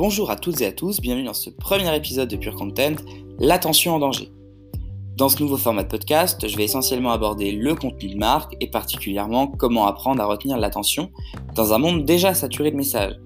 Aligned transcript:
bonjour 0.00 0.30
à 0.30 0.36
toutes 0.36 0.62
et 0.62 0.66
à 0.66 0.72
tous, 0.72 0.98
bienvenue 1.02 1.26
dans 1.26 1.34
ce 1.34 1.50
premier 1.50 1.94
épisode 1.94 2.30
de 2.30 2.36
Pure 2.36 2.54
Content, 2.54 2.94
l'attention 3.38 3.96
en 3.96 3.98
danger. 3.98 4.32
Dans 5.14 5.28
ce 5.28 5.42
nouveau 5.42 5.58
format 5.58 5.82
de 5.82 5.88
podcast, 5.88 6.48
je 6.48 6.56
vais 6.56 6.64
essentiellement 6.64 7.10
aborder 7.10 7.52
le 7.52 7.74
contenu 7.74 8.08
de 8.08 8.16
marque 8.16 8.56
et 8.60 8.70
particulièrement 8.70 9.46
comment 9.46 9.86
apprendre 9.86 10.22
à 10.22 10.24
retenir 10.24 10.56
l'attention 10.56 11.10
dans 11.54 11.74
un 11.74 11.78
monde 11.78 12.06
déjà 12.06 12.32
saturé 12.32 12.70
de 12.70 12.76
messages. 12.76 13.20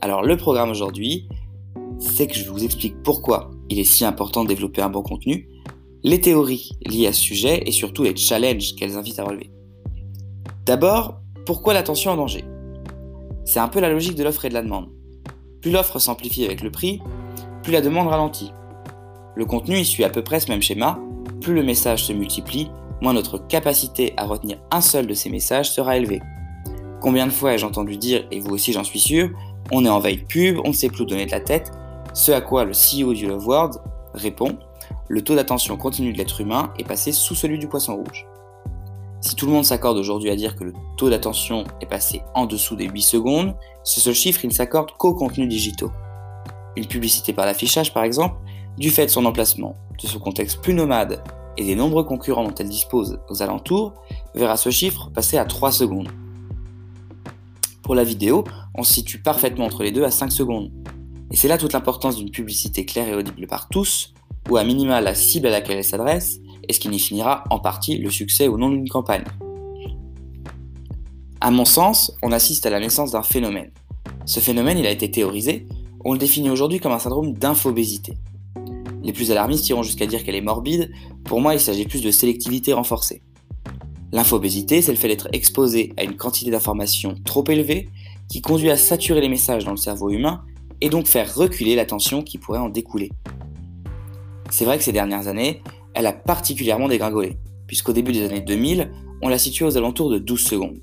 Alors 0.00 0.22
le 0.22 0.34
programme 0.38 0.70
aujourd'hui, 0.70 1.28
c'est 1.98 2.26
que 2.26 2.36
je 2.36 2.48
vous 2.48 2.64
explique 2.64 3.02
pourquoi 3.02 3.50
il 3.68 3.78
est 3.78 3.84
si 3.84 4.06
important 4.06 4.44
de 4.44 4.48
développer 4.48 4.80
un 4.80 4.88
bon 4.88 5.02
contenu, 5.02 5.46
les 6.02 6.22
théories 6.22 6.70
liées 6.86 7.08
à 7.08 7.12
ce 7.12 7.20
sujet 7.20 7.64
et 7.66 7.70
surtout 7.70 8.02
les 8.02 8.16
challenges 8.16 8.76
qu'elles 8.76 8.96
invitent 8.96 9.18
à 9.18 9.24
relever. 9.24 9.50
D'abord, 10.64 11.20
pourquoi 11.44 11.74
l'attention 11.74 12.12
en 12.12 12.16
danger? 12.16 12.46
C'est 13.44 13.60
un 13.60 13.68
peu 13.68 13.80
la 13.80 13.90
logique 13.90 14.14
de 14.14 14.24
l'offre 14.24 14.46
et 14.46 14.48
de 14.48 14.54
la 14.54 14.62
demande. 14.62 14.88
Plus 15.62 15.70
l'offre 15.70 16.00
s'amplifie 16.00 16.44
avec 16.44 16.60
le 16.60 16.72
prix, 16.72 17.00
plus 17.62 17.72
la 17.72 17.80
demande 17.80 18.08
ralentit. 18.08 18.52
Le 19.36 19.44
contenu 19.46 19.78
y 19.78 19.84
suit 19.84 20.02
à 20.02 20.10
peu 20.10 20.22
près 20.22 20.40
ce 20.40 20.50
même 20.50 20.60
schéma, 20.60 20.98
plus 21.40 21.54
le 21.54 21.62
message 21.62 22.04
se 22.04 22.12
multiplie, 22.12 22.68
moins 23.00 23.12
notre 23.12 23.38
capacité 23.38 24.12
à 24.16 24.26
retenir 24.26 24.58
un 24.72 24.80
seul 24.80 25.06
de 25.06 25.14
ces 25.14 25.30
messages 25.30 25.70
sera 25.70 25.96
élevée. 25.96 26.20
Combien 27.00 27.26
de 27.26 27.32
fois 27.32 27.54
ai-je 27.54 27.64
entendu 27.64 27.96
dire, 27.96 28.26
et 28.32 28.40
vous 28.40 28.50
aussi 28.50 28.72
j'en 28.72 28.82
suis 28.82 28.98
sûr, 28.98 29.30
on 29.70 29.84
est 29.84 29.88
en 29.88 30.00
veille 30.00 30.24
pub, 30.24 30.58
on 30.64 30.68
ne 30.68 30.74
sait 30.74 30.88
plus 30.88 31.06
donner 31.06 31.26
de 31.26 31.30
la 31.30 31.40
tête, 31.40 31.70
ce 32.12 32.32
à 32.32 32.40
quoi 32.40 32.64
le 32.64 32.72
CEO 32.72 33.14
du 33.14 33.28
Love 33.28 33.46
World 33.46 33.74
répond, 34.14 34.58
le 35.08 35.22
taux 35.22 35.36
d'attention 35.36 35.76
continu 35.76 36.12
de 36.12 36.18
l'être 36.18 36.40
humain 36.40 36.72
est 36.78 36.86
passé 36.86 37.12
sous 37.12 37.36
celui 37.36 37.58
du 37.58 37.68
poisson 37.68 37.96
rouge. 37.96 38.26
Si 39.22 39.36
tout 39.36 39.46
le 39.46 39.52
monde 39.52 39.64
s'accorde 39.64 39.96
aujourd'hui 39.98 40.30
à 40.30 40.36
dire 40.36 40.56
que 40.56 40.64
le 40.64 40.72
taux 40.96 41.08
d'attention 41.08 41.62
est 41.80 41.86
passé 41.86 42.22
en 42.34 42.44
dessous 42.44 42.74
des 42.74 42.88
8 42.88 43.02
secondes, 43.02 43.54
ce 43.84 44.00
seul 44.00 44.14
chiffre 44.14 44.44
il 44.44 44.48
ne 44.48 44.52
s'accorde 44.52 44.90
qu'aux 44.98 45.14
contenus 45.14 45.48
digitaux. 45.48 45.92
Une 46.76 46.86
publicité 46.86 47.32
par 47.32 47.46
l'affichage 47.46 47.94
par 47.94 48.02
exemple, 48.02 48.34
du 48.76 48.90
fait 48.90 49.06
de 49.06 49.10
son 49.12 49.24
emplacement, 49.24 49.76
de 50.02 50.08
son 50.08 50.18
contexte 50.18 50.60
plus 50.60 50.74
nomade 50.74 51.22
et 51.56 51.64
des 51.64 51.76
nombreux 51.76 52.02
concurrents 52.02 52.42
dont 52.42 52.54
elle 52.58 52.68
dispose 52.68 53.20
aux 53.28 53.42
alentours, 53.42 53.94
verra 54.34 54.56
ce 54.56 54.70
chiffre 54.70 55.08
passer 55.14 55.38
à 55.38 55.44
3 55.44 55.70
secondes. 55.70 56.08
Pour 57.82 57.94
la 57.94 58.02
vidéo, 58.02 58.42
on 58.74 58.82
se 58.82 58.94
situe 58.94 59.22
parfaitement 59.22 59.66
entre 59.66 59.84
les 59.84 59.92
deux 59.92 60.04
à 60.04 60.10
5 60.10 60.32
secondes. 60.32 60.72
Et 61.30 61.36
c'est 61.36 61.48
là 61.48 61.58
toute 61.58 61.74
l'importance 61.74 62.16
d'une 62.16 62.30
publicité 62.30 62.84
claire 62.84 63.06
et 63.06 63.14
audible 63.14 63.46
par 63.46 63.68
tous, 63.68 64.14
ou 64.50 64.56
à 64.56 64.64
minima 64.64 65.00
la 65.00 65.14
cible 65.14 65.46
à 65.46 65.50
laquelle 65.50 65.78
elle 65.78 65.84
s'adresse, 65.84 66.40
et 66.68 66.72
ce 66.72 66.80
qui 66.80 66.88
définira 66.88 67.44
en 67.50 67.58
partie 67.58 67.98
le 67.98 68.10
succès 68.10 68.48
ou 68.48 68.58
non 68.58 68.70
d'une 68.70 68.88
campagne. 68.88 69.24
À 71.40 71.50
mon 71.50 71.64
sens, 71.64 72.16
on 72.22 72.32
assiste 72.32 72.66
à 72.66 72.70
la 72.70 72.80
naissance 72.80 73.10
d'un 73.10 73.22
phénomène. 73.22 73.70
Ce 74.26 74.40
phénomène, 74.40 74.78
il 74.78 74.86
a 74.86 74.90
été 74.90 75.10
théorisé, 75.10 75.66
on 76.04 76.12
le 76.12 76.18
définit 76.18 76.50
aujourd'hui 76.50 76.78
comme 76.80 76.92
un 76.92 76.98
syndrome 76.98 77.32
d'infobésité. 77.32 78.14
Les 79.02 79.12
plus 79.12 79.30
alarmistes 79.30 79.68
iront 79.68 79.82
jusqu'à 79.82 80.06
dire 80.06 80.22
qu'elle 80.24 80.36
est 80.36 80.40
morbide, 80.40 80.92
pour 81.24 81.40
moi 81.40 81.54
il 81.54 81.60
s'agit 81.60 81.86
plus 81.86 82.02
de 82.02 82.10
sélectivité 82.10 82.72
renforcée. 82.72 83.22
L'infobésité, 84.12 84.82
c'est 84.82 84.92
le 84.92 84.98
fait 84.98 85.08
d'être 85.08 85.28
exposé 85.32 85.92
à 85.96 86.04
une 86.04 86.16
quantité 86.16 86.50
d'informations 86.50 87.14
trop 87.24 87.44
élevée 87.48 87.88
qui 88.28 88.42
conduit 88.42 88.70
à 88.70 88.76
saturer 88.76 89.20
les 89.20 89.28
messages 89.28 89.64
dans 89.64 89.70
le 89.70 89.76
cerveau 89.76 90.10
humain 90.10 90.42
et 90.80 90.90
donc 90.90 91.06
faire 91.06 91.34
reculer 91.34 91.74
l'attention 91.74 92.22
qui 92.22 92.38
pourrait 92.38 92.58
en 92.58 92.68
découler. 92.68 93.10
C'est 94.50 94.64
vrai 94.64 94.76
que 94.76 94.84
ces 94.84 94.92
dernières 94.92 95.28
années, 95.28 95.62
elle 95.94 96.06
a 96.06 96.12
particulièrement 96.12 96.88
dégringolé, 96.88 97.38
puisqu'au 97.66 97.92
début 97.92 98.12
des 98.12 98.24
années 98.24 98.40
2000, 98.40 98.90
on 99.22 99.28
la 99.28 99.38
situait 99.38 99.66
aux 99.66 99.76
alentours 99.76 100.10
de 100.10 100.18
12 100.18 100.40
secondes. 100.40 100.78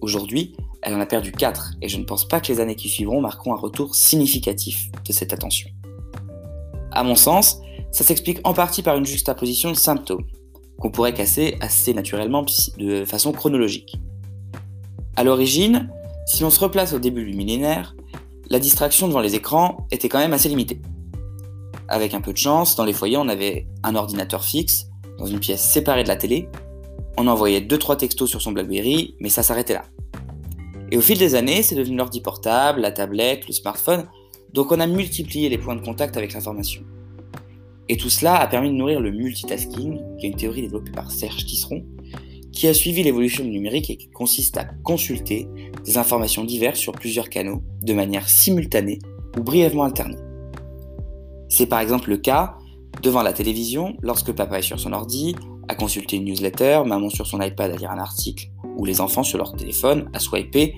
Aujourd'hui, 0.00 0.54
elle 0.82 0.94
en 0.94 1.00
a 1.00 1.06
perdu 1.06 1.32
4, 1.32 1.74
et 1.82 1.88
je 1.88 1.98
ne 1.98 2.04
pense 2.04 2.26
pas 2.26 2.40
que 2.40 2.52
les 2.52 2.60
années 2.60 2.74
qui 2.74 2.88
suivront 2.88 3.20
marqueront 3.20 3.52
un 3.52 3.58
retour 3.58 3.94
significatif 3.94 4.90
de 5.04 5.12
cette 5.12 5.32
attention. 5.32 5.68
À 6.92 7.02
mon 7.02 7.14
sens, 7.14 7.60
ça 7.92 8.04
s'explique 8.04 8.40
en 8.44 8.54
partie 8.54 8.82
par 8.82 8.96
une 8.96 9.06
juxtaposition 9.06 9.70
de 9.70 9.76
symptômes, 9.76 10.24
qu'on 10.78 10.90
pourrait 10.90 11.12
casser 11.12 11.56
assez 11.60 11.92
naturellement 11.92 12.44
de 12.78 13.04
façon 13.04 13.32
chronologique. 13.32 13.96
À 15.16 15.24
l'origine, 15.24 15.90
si 16.26 16.44
on 16.44 16.50
se 16.50 16.60
replace 16.60 16.92
au 16.94 16.98
début 16.98 17.24
du 17.24 17.36
millénaire, 17.36 17.94
la 18.48 18.58
distraction 18.58 19.06
devant 19.06 19.20
les 19.20 19.34
écrans 19.34 19.86
était 19.90 20.08
quand 20.08 20.18
même 20.18 20.32
assez 20.32 20.48
limitée. 20.48 20.80
Avec 21.90 22.14
un 22.14 22.20
peu 22.20 22.32
de 22.32 22.38
chance, 22.38 22.76
dans 22.76 22.84
les 22.84 22.92
foyers, 22.92 23.16
on 23.16 23.28
avait 23.28 23.66
un 23.82 23.96
ordinateur 23.96 24.44
fixe, 24.44 24.86
dans 25.18 25.26
une 25.26 25.40
pièce 25.40 25.60
séparée 25.60 26.04
de 26.04 26.08
la 26.08 26.14
télé. 26.14 26.48
On 27.18 27.26
envoyait 27.26 27.60
2-3 27.60 27.96
textos 27.96 28.30
sur 28.30 28.40
son 28.40 28.52
Blackberry, 28.52 29.16
mais 29.18 29.28
ça 29.28 29.42
s'arrêtait 29.42 29.74
là. 29.74 29.82
Et 30.92 30.96
au 30.96 31.00
fil 31.00 31.18
des 31.18 31.34
années, 31.34 31.64
c'est 31.64 31.74
devenu 31.74 31.96
l'ordi 31.96 32.20
portable, 32.20 32.80
la 32.80 32.92
tablette, 32.92 33.48
le 33.48 33.52
smartphone, 33.52 34.06
donc 34.52 34.70
on 34.70 34.78
a 34.78 34.86
multiplié 34.86 35.48
les 35.48 35.58
points 35.58 35.74
de 35.74 35.84
contact 35.84 36.16
avec 36.16 36.32
l'information. 36.32 36.82
Et 37.88 37.96
tout 37.96 38.08
cela 38.08 38.36
a 38.36 38.46
permis 38.46 38.70
de 38.70 38.76
nourrir 38.76 39.00
le 39.00 39.10
multitasking, 39.10 40.00
qui 40.18 40.26
est 40.26 40.30
une 40.30 40.36
théorie 40.36 40.62
développée 40.62 40.92
par 40.92 41.10
Serge 41.10 41.44
Tisseron, 41.44 41.84
qui 42.52 42.68
a 42.68 42.74
suivi 42.74 43.02
l'évolution 43.02 43.42
du 43.42 43.50
numérique 43.50 43.90
et 43.90 43.96
qui 43.96 44.10
consiste 44.10 44.56
à 44.58 44.64
consulter 44.84 45.48
des 45.84 45.98
informations 45.98 46.44
diverses 46.44 46.78
sur 46.78 46.92
plusieurs 46.92 47.28
canaux, 47.28 47.64
de 47.82 47.92
manière 47.94 48.28
simultanée 48.28 49.00
ou 49.36 49.42
brièvement 49.42 49.84
alternée. 49.84 50.29
C'est 51.50 51.66
par 51.66 51.80
exemple 51.80 52.08
le 52.08 52.16
cas 52.16 52.54
devant 53.02 53.22
la 53.22 53.32
télévision 53.32 53.96
lorsque 54.02 54.32
papa 54.32 54.60
est 54.60 54.62
sur 54.62 54.78
son 54.78 54.92
ordi, 54.92 55.34
à 55.68 55.74
consulter 55.74 56.16
une 56.16 56.24
newsletter, 56.24 56.82
maman 56.86 57.10
sur 57.10 57.26
son 57.26 57.40
iPad 57.40 57.72
à 57.72 57.76
lire 57.76 57.90
un 57.90 57.98
article, 57.98 58.46
ou 58.76 58.84
les 58.84 59.00
enfants 59.00 59.24
sur 59.24 59.36
leur 59.36 59.54
téléphone 59.54 60.08
à 60.12 60.20
swiper 60.20 60.74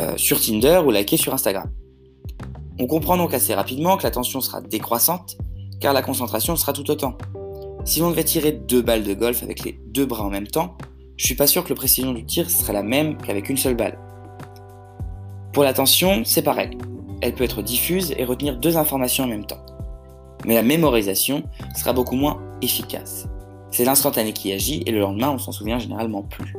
euh, 0.00 0.16
sur 0.16 0.40
Tinder 0.40 0.82
ou 0.84 0.90
liker 0.90 1.18
sur 1.18 1.34
Instagram. 1.34 1.70
On 2.78 2.86
comprend 2.86 3.18
donc 3.18 3.34
assez 3.34 3.54
rapidement 3.54 3.96
que 3.98 4.04
l'attention 4.04 4.40
sera 4.40 4.62
décroissante, 4.62 5.36
car 5.80 5.92
la 5.92 6.02
concentration 6.02 6.56
sera 6.56 6.72
tout 6.72 6.90
autant. 6.90 7.16
Si 7.84 8.00
l'on 8.00 8.10
devait 8.10 8.24
tirer 8.24 8.52
deux 8.52 8.82
balles 8.82 9.04
de 9.04 9.14
golf 9.14 9.42
avec 9.42 9.64
les 9.64 9.78
deux 9.88 10.06
bras 10.06 10.24
en 10.24 10.30
même 10.30 10.46
temps, 10.46 10.78
je 11.18 11.26
suis 11.26 11.36
pas 11.36 11.46
sûr 11.46 11.62
que 11.62 11.70
la 11.70 11.76
précision 11.76 12.12
du 12.12 12.24
tir 12.24 12.50
serait 12.50 12.72
la 12.72 12.82
même 12.82 13.18
qu'avec 13.18 13.50
une 13.50 13.56
seule 13.58 13.76
balle. 13.76 13.98
Pour 15.52 15.62
l'attention, 15.62 16.22
c'est 16.24 16.42
pareil. 16.42 16.70
Elle 17.20 17.34
peut 17.34 17.44
être 17.44 17.62
diffuse 17.62 18.14
et 18.16 18.24
retenir 18.24 18.58
deux 18.58 18.76
informations 18.76 19.24
en 19.24 19.28
même 19.28 19.46
temps 19.46 19.64
mais 20.44 20.54
la 20.54 20.62
mémorisation 20.62 21.42
sera 21.76 21.92
beaucoup 21.92 22.16
moins 22.16 22.40
efficace. 22.62 23.28
C'est 23.70 23.84
l'instantané 23.84 24.32
qui 24.32 24.52
agit 24.52 24.82
et 24.86 24.90
le 24.90 25.00
lendemain 25.00 25.30
on 25.30 25.38
s'en 25.38 25.52
souvient 25.52 25.78
généralement 25.78 26.22
plus. 26.22 26.54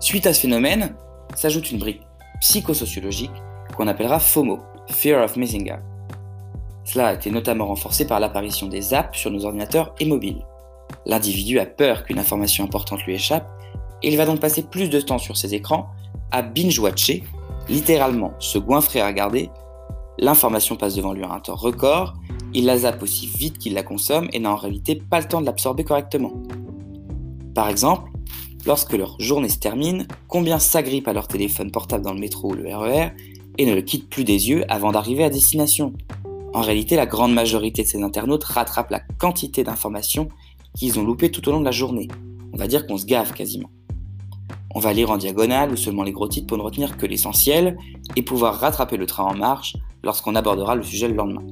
Suite 0.00 0.26
à 0.26 0.34
ce 0.34 0.40
phénomène, 0.40 0.94
s'ajoute 1.34 1.70
une 1.70 1.78
brique 1.78 2.02
psychosociologique 2.40 3.30
qu'on 3.76 3.88
appellera 3.88 4.20
FOMO, 4.20 4.58
Fear 4.88 5.24
of 5.24 5.36
Missing 5.36 5.72
Out. 5.72 5.80
Cela 6.84 7.08
a 7.08 7.14
été 7.14 7.30
notamment 7.30 7.66
renforcé 7.66 8.06
par 8.06 8.20
l'apparition 8.20 8.68
des 8.68 8.94
apps 8.94 9.18
sur 9.18 9.30
nos 9.30 9.44
ordinateurs 9.44 9.94
et 9.98 10.06
mobiles. 10.06 10.44
L'individu 11.04 11.58
a 11.58 11.66
peur 11.66 12.04
qu'une 12.04 12.18
information 12.18 12.64
importante 12.64 13.02
lui 13.04 13.14
échappe 13.14 13.50
et 14.02 14.08
il 14.08 14.16
va 14.16 14.26
donc 14.26 14.40
passer 14.40 14.62
plus 14.62 14.88
de 14.88 15.00
temps 15.00 15.18
sur 15.18 15.36
ses 15.36 15.54
écrans 15.54 15.88
à 16.30 16.42
binge-watcher, 16.42 17.24
littéralement 17.68 18.32
se 18.38 18.58
goinfrer 18.58 19.00
à 19.00 19.06
regarder 19.08 19.50
L'information 20.18 20.76
passe 20.76 20.94
devant 20.94 21.12
lui 21.12 21.24
à 21.24 21.32
un 21.32 21.40
temps 21.40 21.56
record, 21.56 22.14
il 22.54 22.64
la 22.64 22.78
zappe 22.78 23.02
aussi 23.02 23.26
vite 23.26 23.58
qu'il 23.58 23.74
la 23.74 23.82
consomme 23.82 24.28
et 24.32 24.38
n'a 24.38 24.50
en 24.50 24.56
réalité 24.56 24.96
pas 24.96 25.20
le 25.20 25.28
temps 25.28 25.40
de 25.42 25.46
l'absorber 25.46 25.84
correctement. 25.84 26.32
Par 27.54 27.68
exemple, 27.68 28.10
lorsque 28.64 28.94
leur 28.94 29.20
journée 29.20 29.50
se 29.50 29.58
termine, 29.58 30.06
combien 30.26 30.58
s'agrippent 30.58 31.08
à 31.08 31.12
leur 31.12 31.28
téléphone 31.28 31.70
portable 31.70 32.04
dans 32.04 32.14
le 32.14 32.20
métro 32.20 32.52
ou 32.52 32.54
le 32.54 32.74
RER 32.74 33.06
e 33.06 33.10
et 33.58 33.66
ne 33.66 33.74
le 33.74 33.82
quittent 33.82 34.08
plus 34.08 34.24
des 34.24 34.48
yeux 34.48 34.64
avant 34.70 34.92
d'arriver 34.92 35.24
à 35.24 35.30
destination 35.30 35.92
En 36.54 36.62
réalité, 36.62 36.96
la 36.96 37.06
grande 37.06 37.34
majorité 37.34 37.82
de 37.82 37.88
ces 37.88 38.02
internautes 38.02 38.44
rattrapent 38.44 38.90
la 38.90 39.00
quantité 39.00 39.64
d'informations 39.64 40.28
qu'ils 40.74 40.98
ont 40.98 41.04
loupées 41.04 41.30
tout 41.30 41.46
au 41.48 41.52
long 41.52 41.60
de 41.60 41.64
la 41.64 41.72
journée. 41.72 42.08
On 42.52 42.56
va 42.56 42.68
dire 42.68 42.86
qu'on 42.86 42.98
se 42.98 43.06
gave 43.06 43.32
quasiment. 43.32 43.70
On 44.74 44.78
va 44.80 44.92
lire 44.92 45.10
en 45.10 45.16
diagonale 45.16 45.72
ou 45.72 45.76
seulement 45.76 46.02
les 46.02 46.12
gros 46.12 46.28
titres 46.28 46.46
pour 46.46 46.58
ne 46.58 46.62
retenir 46.62 46.98
que 46.98 47.06
l'essentiel 47.06 47.78
et 48.14 48.22
pouvoir 48.22 48.60
rattraper 48.60 48.98
le 48.98 49.06
train 49.06 49.24
en 49.24 49.34
marche 49.34 49.76
lorsqu'on 50.02 50.34
abordera 50.34 50.74
le 50.74 50.82
sujet 50.82 51.08
le 51.08 51.14
lendemain. 51.14 51.44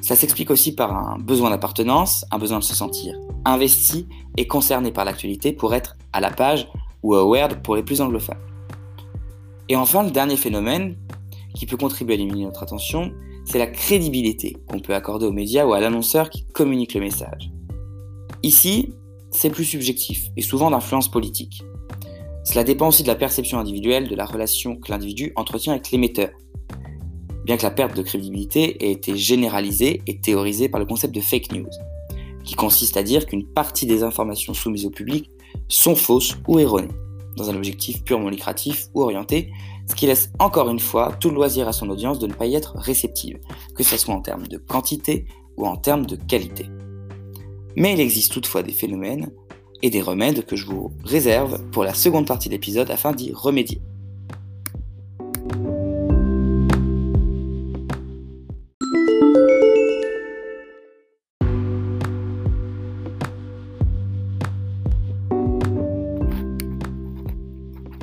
Ça 0.00 0.14
s'explique 0.14 0.50
aussi 0.50 0.74
par 0.74 0.96
un 0.96 1.18
besoin 1.18 1.50
d'appartenance, 1.50 2.24
un 2.30 2.38
besoin 2.38 2.58
de 2.58 2.64
se 2.64 2.74
sentir 2.74 3.16
investi 3.46 4.08
et 4.36 4.46
concerné 4.46 4.90
par 4.90 5.04
l'actualité 5.04 5.52
pour 5.52 5.74
être 5.74 5.96
à 6.12 6.20
la 6.20 6.30
page 6.30 6.68
ou 7.02 7.14
aware 7.14 7.62
pour 7.62 7.76
les 7.76 7.82
plus 7.82 8.00
anglophones. 8.00 8.36
Et 9.68 9.76
enfin, 9.76 10.02
le 10.02 10.10
dernier 10.10 10.36
phénomène 10.36 10.96
qui 11.54 11.66
peut 11.66 11.76
contribuer 11.76 12.14
à 12.14 12.16
éliminer 12.16 12.44
notre 12.44 12.62
attention, 12.62 13.12
c'est 13.44 13.58
la 13.58 13.66
crédibilité 13.68 14.56
qu'on 14.68 14.80
peut 14.80 14.94
accorder 14.94 15.26
aux 15.26 15.32
médias 15.32 15.64
ou 15.64 15.72
à 15.72 15.80
l'annonceur 15.80 16.28
qui 16.28 16.44
communique 16.44 16.94
le 16.94 17.00
message. 17.00 17.50
Ici, 18.42 18.92
c'est 19.30 19.50
plus 19.50 19.64
subjectif 19.64 20.28
et 20.36 20.42
souvent 20.42 20.70
d'influence 20.70 21.10
politique. 21.10 21.62
Cela 22.44 22.64
dépend 22.64 22.88
aussi 22.88 23.02
de 23.02 23.08
la 23.08 23.14
perception 23.16 23.58
individuelle 23.58 24.08
de 24.08 24.14
la 24.14 24.24
relation 24.24 24.76
que 24.76 24.90
l'individu 24.90 25.32
entretient 25.36 25.72
avec 25.72 25.90
l'émetteur. 25.90 26.30
Bien 27.46 27.56
que 27.56 27.62
la 27.62 27.70
perte 27.70 27.96
de 27.96 28.02
crédibilité 28.02 28.84
ait 28.84 28.90
été 28.90 29.16
généralisée 29.16 30.02
et 30.08 30.18
théorisée 30.18 30.68
par 30.68 30.80
le 30.80 30.84
concept 30.84 31.14
de 31.14 31.20
fake 31.20 31.52
news, 31.52 31.70
qui 32.42 32.56
consiste 32.56 32.96
à 32.96 33.04
dire 33.04 33.24
qu'une 33.24 33.46
partie 33.46 33.86
des 33.86 34.02
informations 34.02 34.52
soumises 34.52 34.84
au 34.84 34.90
public 34.90 35.30
sont 35.68 35.94
fausses 35.94 36.36
ou 36.48 36.58
erronées, 36.58 36.88
dans 37.36 37.48
un 37.48 37.54
objectif 37.54 38.02
purement 38.02 38.30
lucratif 38.30 38.88
ou 38.94 39.02
orienté 39.02 39.52
ce 39.88 39.94
qui 39.94 40.08
laisse 40.08 40.32
encore 40.40 40.68
une 40.70 40.80
fois 40.80 41.12
tout 41.20 41.28
le 41.28 41.36
loisir 41.36 41.68
à 41.68 41.72
son 41.72 41.88
audience 41.88 42.18
de 42.18 42.26
ne 42.26 42.32
pas 42.32 42.46
y 42.46 42.56
être 42.56 42.74
réceptive, 42.78 43.38
que 43.76 43.84
ce 43.84 43.96
soit 43.96 44.14
en 44.14 44.22
termes 44.22 44.48
de 44.48 44.58
quantité 44.58 45.26
ou 45.56 45.68
en 45.68 45.76
termes 45.76 46.04
de 46.04 46.16
qualité. 46.16 46.66
Mais 47.76 47.92
il 47.92 48.00
existe 48.00 48.32
toutefois 48.32 48.64
des 48.64 48.72
phénomènes 48.72 49.30
et 49.82 49.90
des 49.90 50.02
remèdes 50.02 50.44
que 50.46 50.56
je 50.56 50.66
vous 50.66 50.90
réserve 51.04 51.62
pour 51.70 51.84
la 51.84 51.94
seconde 51.94 52.26
partie 52.26 52.48
de 52.48 52.54
l'épisode 52.54 52.90
afin 52.90 53.12
d'y 53.12 53.32
remédier. 53.32 53.80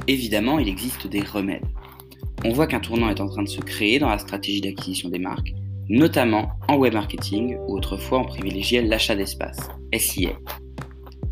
Évidemment, 0.08 0.60
il 0.60 0.68
existe 0.68 1.08
des 1.08 1.22
remèdes. 1.22 1.66
On 2.44 2.52
voit 2.52 2.68
qu'un 2.68 2.82
tournant 2.82 3.10
est 3.10 3.22
en 3.22 3.30
train 3.30 3.44
de 3.44 3.48
se 3.48 3.62
créer 3.62 4.00
dans 4.00 4.10
la 4.10 4.18
stratégie 4.18 4.60
d'acquisition 4.60 5.08
des 5.08 5.20
marques, 5.20 5.54
notamment 5.88 6.52
en 6.68 6.76
web 6.76 6.94
marketing 6.94 7.56
où 7.68 7.78
autrefois 7.78 8.20
on 8.20 8.26
privilégiait 8.26 8.82
l'achat 8.82 9.16
d'espace, 9.16 9.70
SIA, 9.98 10.32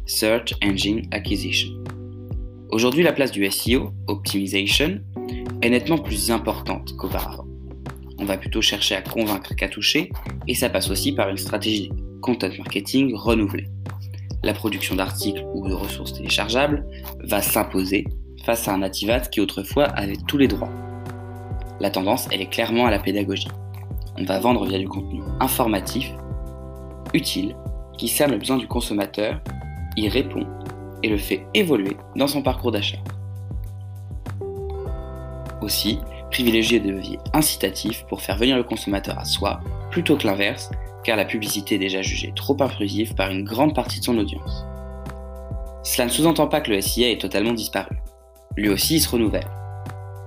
Search 0.06 0.54
Engine 0.64 1.02
Acquisition. 1.12 1.70
Aujourd'hui, 2.70 3.04
la 3.04 3.12
place 3.12 3.34
du 3.34 3.50
SEO, 3.52 3.92
Optimization, 4.08 5.02
est 5.62 5.70
nettement 5.70 5.98
plus 5.98 6.32
importante 6.32 6.96
qu'auparavant. 6.96 7.46
On 8.20 8.26
va 8.26 8.38
plutôt 8.38 8.62
chercher 8.62 8.96
à 8.96 9.02
convaincre 9.02 9.54
qu'à 9.54 9.68
toucher, 9.68 10.10
et 10.48 10.54
ça 10.54 10.70
passe 10.70 10.90
aussi 10.90 11.12
par 11.12 11.28
une 11.28 11.38
stratégie 11.38 11.92
content 12.22 12.50
marketing 12.58 13.14
renouvelée. 13.16 13.68
La 14.44 14.54
production 14.54 14.96
d'articles 14.96 15.46
ou 15.54 15.68
de 15.68 15.74
ressources 15.74 16.14
téléchargeables 16.14 16.86
va 17.20 17.42
s'imposer 17.42 18.06
face 18.42 18.68
à 18.68 18.74
un 18.74 18.80
nativat 18.80 19.22
qui 19.22 19.42
autrefois 19.42 19.86
avait 19.86 20.18
tous 20.28 20.38
les 20.38 20.48
droits. 20.48 20.72
La 21.80 21.90
tendance, 21.90 22.28
elle 22.32 22.42
est 22.42 22.50
clairement 22.50 22.86
à 22.86 22.92
la 22.92 23.00
pédagogie. 23.00 23.48
On 24.18 24.24
va 24.24 24.40
vendre 24.40 24.66
via 24.66 24.78
du 24.78 24.88
contenu 24.88 25.22
informatif, 25.40 26.12
utile, 27.14 27.56
qui 27.98 28.08
sert 28.08 28.28
le 28.28 28.38
besoin 28.38 28.58
du 28.58 28.68
consommateur, 28.68 29.40
y 29.98 30.08
répond 30.10 30.46
et 31.04 31.10
le 31.10 31.18
fait 31.18 31.46
évoluer 31.54 31.98
dans 32.16 32.28
son 32.28 32.42
parcours 32.42 32.72
d'achat. 32.72 33.00
Aussi, 35.62 36.00
privilégier 36.30 36.80
des 36.80 36.92
leviers 36.92 37.20
incitatifs 37.34 38.06
pour 38.08 38.22
faire 38.22 38.38
venir 38.38 38.58
le 38.58 38.64
consommateur 38.64 39.18
à 39.18 39.26
soi 39.26 39.60
plutôt 39.92 40.18
que 40.18 40.26
l'inverse, 40.26 40.72
car 41.04 41.18
la 41.18 41.26
publicité 41.26 41.76
est 41.76 41.80
déjà 41.80 42.02
jugée 42.02 42.32
trop 42.36 42.56
intrusive 42.62 43.16
par 43.16 43.30
une 43.32 43.44
grande 43.44 43.76
partie 43.76 44.00
de 44.00 44.06
son 44.06 44.18
audience. 44.18 44.66
Cela 45.84 46.06
ne 46.06 46.12
sous-entend 46.12 46.48
pas 46.48 46.62
que 46.62 46.72
le 46.72 46.80
SIA 46.80 47.10
est 47.10 47.22
totalement 47.22 47.54
disparu 47.54 48.01
lui 48.58 48.70
aussi 48.70 48.96
il 48.96 49.02
se 49.02 49.10
renouvelle. 49.10 49.48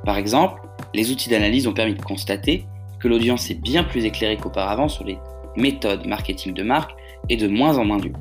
Par 0.04 0.18
exemple, 0.18 0.62
les 0.94 1.10
outils 1.10 1.30
d'analyse 1.30 1.66
ont 1.66 1.72
permis 1.72 1.94
de 1.94 2.02
constater 2.02 2.66
que 3.00 3.08
l'audience 3.08 3.50
est 3.50 3.60
bien 3.60 3.84
plus 3.84 4.04
éclairée 4.04 4.36
qu'auparavant 4.36 4.88
sur 4.88 5.04
les 5.04 5.18
méthodes 5.56 6.06
marketing 6.06 6.54
de 6.54 6.62
marque 6.62 6.94
et 7.28 7.36
de 7.36 7.48
moins 7.48 7.78
en 7.78 7.84
moins 7.84 7.98
dupe. 7.98 8.16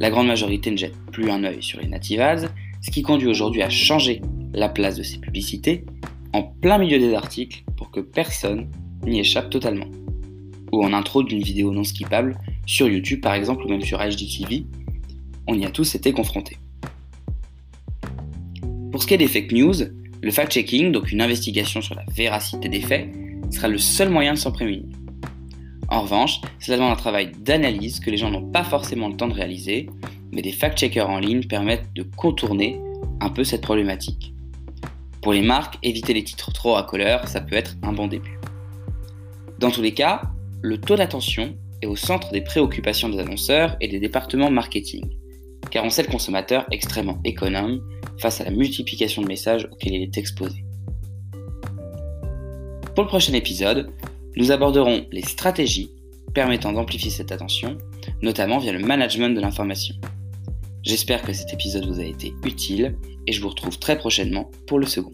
La 0.00 0.10
grande 0.10 0.28
majorité 0.28 0.70
ne 0.70 0.76
jette 0.76 0.96
plus 1.12 1.30
un 1.30 1.44
œil 1.44 1.62
sur 1.62 1.80
les 1.80 1.88
native 1.88 2.48
ce 2.80 2.90
qui 2.90 3.02
conduit 3.02 3.28
aujourd'hui 3.28 3.62
à 3.62 3.70
changer 3.70 4.22
la 4.52 4.68
place 4.68 4.96
de 4.96 5.02
ces 5.02 5.18
publicités 5.18 5.84
en 6.32 6.42
plein 6.42 6.78
milieu 6.78 6.98
des 6.98 7.14
articles 7.14 7.64
pour 7.76 7.90
que 7.90 8.00
personne 8.00 8.70
n'y 9.04 9.20
échappe 9.20 9.50
totalement. 9.50 9.86
Ou 10.72 10.84
en 10.84 10.92
intro 10.92 11.22
d'une 11.22 11.42
vidéo 11.42 11.72
non 11.72 11.84
skippable 11.84 12.38
sur 12.66 12.88
YouTube 12.88 13.20
par 13.20 13.34
exemple 13.34 13.64
ou 13.64 13.68
même 13.68 13.82
sur 13.82 13.98
HDTV, 13.98 14.66
on 15.46 15.54
y 15.54 15.64
a 15.64 15.70
tous 15.70 15.94
été 15.94 16.12
confrontés. 16.12 16.58
Pour 18.98 19.04
ce 19.04 19.06
qui 19.06 19.14
est 19.14 19.18
des 19.18 19.28
fake 19.28 19.52
news, 19.52 19.74
le 20.22 20.30
fact-checking, 20.32 20.90
donc 20.90 21.12
une 21.12 21.20
investigation 21.20 21.80
sur 21.80 21.94
la 21.94 22.02
véracité 22.16 22.68
des 22.68 22.80
faits, 22.80 23.08
sera 23.48 23.68
le 23.68 23.78
seul 23.78 24.10
moyen 24.10 24.34
de 24.34 24.38
s'en 24.38 24.50
prémunir. 24.50 24.86
En 25.88 26.02
revanche, 26.02 26.40
cela 26.58 26.78
demande 26.78 26.94
un 26.94 26.96
travail 26.96 27.30
d'analyse 27.38 28.00
que 28.00 28.10
les 28.10 28.16
gens 28.16 28.28
n'ont 28.28 28.50
pas 28.50 28.64
forcément 28.64 29.06
le 29.06 29.14
temps 29.14 29.28
de 29.28 29.34
réaliser, 29.34 29.88
mais 30.32 30.42
des 30.42 30.50
fact-checkers 30.50 31.08
en 31.08 31.20
ligne 31.20 31.44
permettent 31.44 31.86
de 31.94 32.02
contourner 32.02 32.80
un 33.20 33.28
peu 33.28 33.44
cette 33.44 33.60
problématique. 33.60 34.34
Pour 35.22 35.32
les 35.32 35.42
marques, 35.42 35.78
éviter 35.84 36.12
les 36.12 36.24
titres 36.24 36.52
trop 36.52 36.72
racoleurs, 36.72 37.28
ça 37.28 37.40
peut 37.40 37.54
être 37.54 37.76
un 37.84 37.92
bon 37.92 38.08
début. 38.08 38.40
Dans 39.60 39.70
tous 39.70 39.82
les 39.82 39.94
cas, 39.94 40.22
le 40.60 40.76
taux 40.76 40.96
d'attention 40.96 41.54
est 41.82 41.86
au 41.86 41.94
centre 41.94 42.32
des 42.32 42.40
préoccupations 42.40 43.08
des 43.08 43.20
annonceurs 43.20 43.76
et 43.80 43.86
des 43.86 44.00
départements 44.00 44.50
marketing, 44.50 45.08
car 45.70 45.84
on 45.84 45.88
sait 45.88 46.02
le 46.02 46.10
consommateur 46.10 46.66
extrêmement 46.72 47.20
économe 47.24 47.80
face 48.18 48.40
à 48.40 48.44
la 48.44 48.50
multiplication 48.50 49.22
de 49.22 49.28
messages 49.28 49.68
auxquels 49.70 49.94
il 49.94 50.02
est 50.02 50.18
exposé. 50.18 50.64
Pour 52.94 53.04
le 53.04 53.08
prochain 53.08 53.32
épisode, 53.32 53.90
nous 54.36 54.50
aborderons 54.50 55.06
les 55.12 55.22
stratégies 55.22 55.90
permettant 56.34 56.72
d'amplifier 56.72 57.10
cette 57.10 57.32
attention, 57.32 57.78
notamment 58.22 58.58
via 58.58 58.72
le 58.72 58.80
management 58.80 59.34
de 59.34 59.40
l'information. 59.40 59.94
J'espère 60.82 61.22
que 61.22 61.32
cet 61.32 61.52
épisode 61.52 61.86
vous 61.86 62.00
a 62.00 62.04
été 62.04 62.32
utile 62.44 62.96
et 63.26 63.32
je 63.32 63.40
vous 63.40 63.48
retrouve 63.48 63.78
très 63.78 63.98
prochainement 63.98 64.50
pour 64.66 64.78
le 64.78 64.86
second. 64.86 65.10